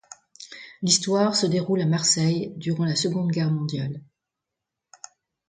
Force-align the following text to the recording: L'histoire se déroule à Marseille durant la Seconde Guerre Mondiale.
L'histoire 0.81 1.35
se 1.35 1.45
déroule 1.45 1.81
à 1.81 1.85
Marseille 1.85 2.53
durant 2.57 2.85
la 2.85 2.95
Seconde 2.95 3.29
Guerre 3.29 3.51
Mondiale. 3.51 4.01